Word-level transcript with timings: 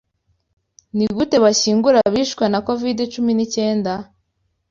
Nigute 0.95 1.35
bashyingura 1.43 1.97
abishwe 2.07 2.43
na 2.51 2.59
covid 2.67 2.97
cumi 3.13 3.31
n'icyenda? 3.35 3.93